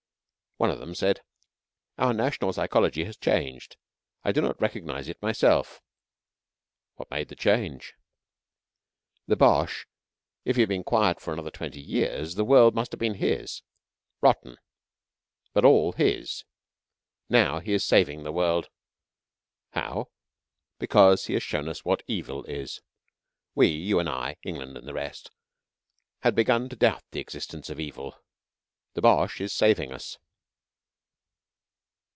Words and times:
One 0.57 0.69
of 0.69 0.77
them 0.77 0.93
said: 0.93 1.21
"Our 1.97 2.13
national 2.13 2.53
psychology 2.53 3.03
has 3.05 3.17
changed. 3.17 3.77
I 4.23 4.31
do 4.31 4.41
not 4.41 4.61
recognize 4.61 5.07
it 5.09 5.19
myself." 5.19 5.81
"What 6.97 7.09
made 7.09 7.29
the 7.29 7.35
change?" 7.35 7.95
"The 9.25 9.35
Boche. 9.35 9.87
If 10.45 10.57
he 10.57 10.61
had 10.61 10.69
been 10.69 10.83
quiet 10.83 11.19
for 11.19 11.33
another 11.33 11.49
twenty 11.49 11.81
years 11.81 12.35
the 12.35 12.45
world 12.45 12.75
must 12.75 12.91
have 12.91 12.99
been 12.99 13.15
his 13.15 13.63
rotten, 14.21 14.57
but 15.51 15.65
all 15.65 15.93
his. 15.93 16.43
Now 17.27 17.59
he 17.59 17.73
is 17.73 17.83
saving 17.83 18.21
the 18.21 18.31
world." 18.31 18.69
"How?" 19.71 20.11
"Because 20.77 21.25
he 21.25 21.33
has 21.33 21.41
shown 21.41 21.67
us 21.69 21.83
what 21.83 22.03
Evil 22.05 22.43
is. 22.43 22.81
We 23.55 23.65
you 23.65 23.97
and 23.97 24.07
I, 24.07 24.37
England 24.43 24.77
and 24.77 24.87
the 24.87 24.93
rest 24.93 25.31
had 26.19 26.35
begun 26.35 26.69
to 26.69 26.75
doubt 26.75 27.03
the 27.09 27.19
existence 27.19 27.71
of 27.71 27.79
Evil. 27.79 28.21
The 28.93 29.01
Boche 29.01 29.41
is 29.41 29.53
saving 29.53 29.91
us." 29.91 30.19